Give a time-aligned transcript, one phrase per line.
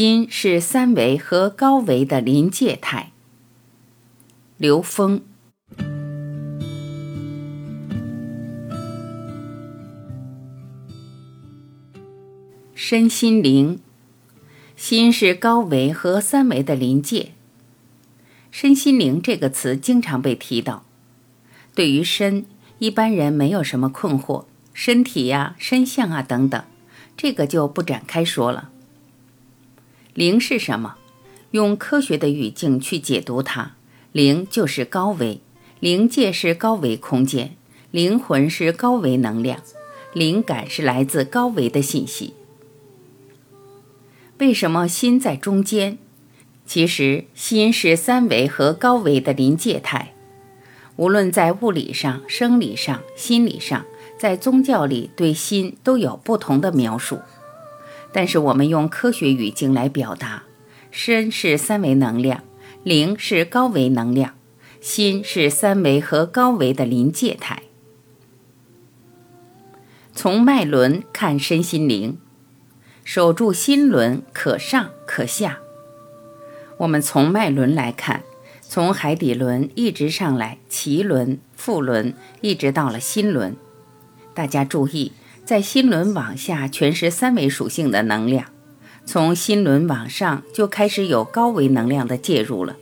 [0.00, 3.10] 心是三维和高维的临界态。
[4.56, 5.22] 刘峰。
[12.76, 13.80] 身心灵，
[14.76, 17.32] 心是高维和三维的临界。
[18.52, 20.84] 身心灵这个词经常被提到。
[21.74, 22.46] 对于身，
[22.78, 26.62] 一般人没有什么困惑，身体呀、身相啊等等，
[27.16, 28.70] 这个就不展开说了。
[30.18, 30.96] 灵是什么？
[31.52, 33.76] 用科学的语境去解读它，
[34.10, 35.40] 灵就是高维，
[35.78, 37.54] 灵界是高维空间，
[37.92, 39.60] 灵魂是高维能量，
[40.12, 42.34] 灵感是来自高维的信息。
[44.38, 45.98] 为什么心在中间？
[46.66, 50.14] 其实心是三维和高维的临界态，
[50.96, 53.84] 无论在物理上、生理上、心理上，
[54.18, 57.20] 在宗教里对心都有不同的描述。
[58.18, 60.42] 但是我们用科学语境来表达，
[60.90, 62.42] 身是三维能量，
[62.82, 64.34] 灵是高维能量，
[64.80, 67.62] 心是三维和高维的临界态。
[70.12, 72.18] 从脉轮看身心灵，
[73.04, 75.60] 守住心轮，可上可下。
[76.78, 78.24] 我们从脉轮来看，
[78.60, 83.54] 从海底轮一直上来，脐轮、腹轮，一直到了心轮。
[84.34, 85.12] 大家注意。
[85.48, 88.48] 在心轮往下全是三维属性的能量，
[89.06, 92.76] 从心轮往上就开始有高维能量的介入了。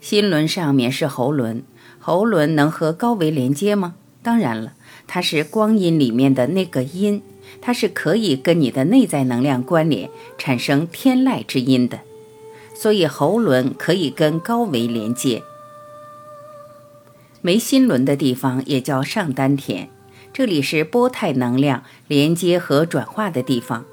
[0.00, 1.62] 心轮上面是喉轮，
[1.98, 3.96] 喉轮能和高维连接吗？
[4.22, 4.72] 当然了，
[5.06, 7.20] 它是光阴里面的那个音，
[7.60, 10.08] 它是可以跟你的内在能量关联，
[10.38, 12.00] 产生天籁之音的。
[12.74, 15.42] 所以喉轮可以跟高维连接。
[17.42, 19.90] 没心轮的地方也叫上丹田。
[20.32, 23.84] 这里是波态能量连接和转化的地方，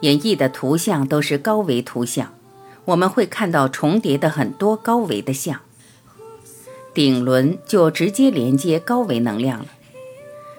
[0.00, 2.32] 演绎的图像都是高维图像，
[2.84, 5.60] 我们会看到重叠的很多高维的像。
[6.94, 9.66] 顶轮就直接连接高维能量了，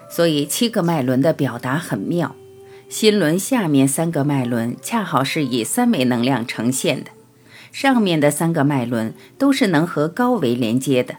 [0.10, 2.36] 所以七个脉轮的表达很妙。
[2.90, 7.10] 心轮下面三个脉轮恰好是以三维能量呈现的，
[7.72, 11.16] 上面的三个脉轮都是能和高维连接的。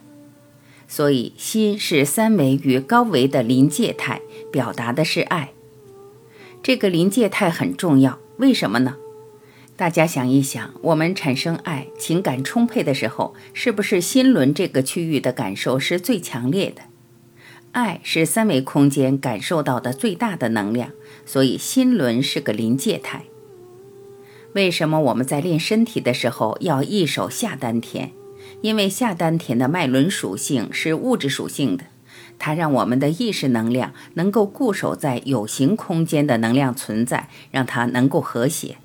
[0.88, 5.52] 所以，心是三维与高维的临界态，表达的是爱。
[6.62, 8.96] 这个临界态很重要，为什么呢？
[9.76, 16.82] 大家想一想，我们产生爱、情感充沛的时候，是不是心轮这个区域的感受是最强烈的？
[17.72, 20.90] 爱是三维空间感受到的最大的能量，
[21.26, 23.26] 所以心轮是个临界态。
[24.54, 28.10] 为什么我们在练身体的时候要一手下丹田？
[28.62, 31.84] 因为下丹田的脉轮属性是物质属性的，
[32.38, 38.78] 它让我们的意识能量能够固守在有形空间的能量存在，让它能够和谐。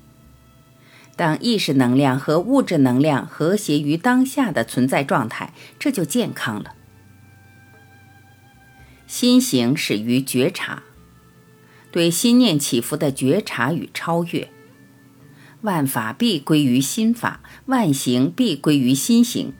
[1.16, 6.74] 当意识能量和物质能量和谐于当下的存在状态，这就健康了。
[9.06, 10.82] 心行始于觉察，
[11.92, 14.48] 对心念起伏的觉察与超越。
[15.64, 19.54] 万法必归于心法，万行必归于心行。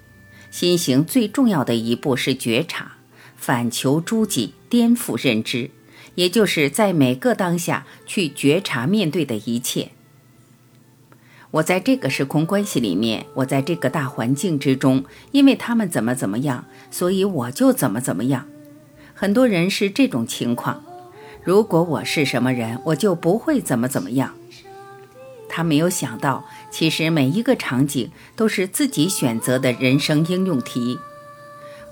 [0.51, 2.97] 心行最重要的一步是觉察，
[3.37, 5.71] 反求诸己，颠覆认知，
[6.17, 9.93] 也就是在每个当下去觉察面对的一切。
[11.53, 18.47] 我在这个时空关系里面，我在这个大环境之中，因为他们怎么怎么样，所以我就怎么怎么样。
[19.15, 20.85] 很多人是这种情况，
[21.43, 24.35] 如果我是什么人，我就不会怎么怎么样。
[25.57, 30.99] 他没有想到，其实每一个场景都是自己选择的人生应用题。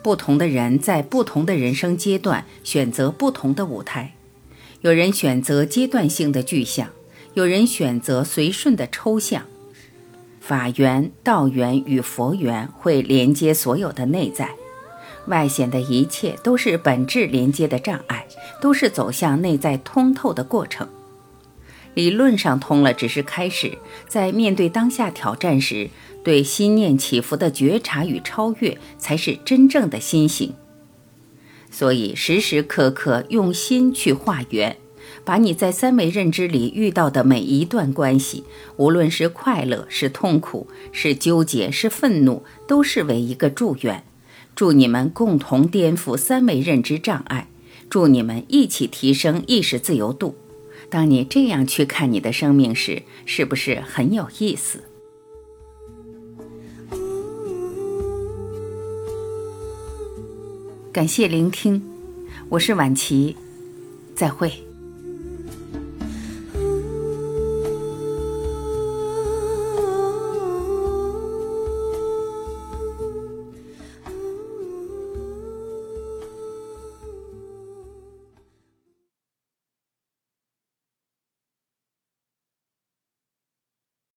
[0.02, 4.14] 不同的人在不同的人生阶段选择不同的舞台，
[4.80, 6.88] 有人选择阶段性的具象，
[7.34, 9.44] 有人选择随顺的抽象。
[10.40, 14.50] 法缘、道缘与佛缘会连接所有的内在，
[15.28, 18.26] 外显的一切都是本质连接的障碍，
[18.60, 20.88] 都是走向内在通透的过程。
[21.94, 23.78] 理论上通了，只是开始。
[24.08, 25.90] 在面对当下挑战时，
[26.24, 30.54] 对心念起伏的觉察与超越，才是真正的心行。
[31.70, 34.76] 所以，时时刻刻用心去化缘，
[35.24, 38.44] 把你在三维认知里遇到的每一段关系，
[38.76, 44.04] 无论是快乐、是痛苦、是纠结、是愤怒，都视为一个祝愿。
[44.54, 47.48] 祝你们共同颠覆三维认知障碍，
[47.88, 50.36] 祝你们一起提升意识自由度。
[50.92, 54.84] 当你这样去看你的生命时，是不是很有意思？
[60.92, 61.82] 感谢聆听，
[62.50, 63.34] 我是晚琪，
[64.14, 64.52] 再会。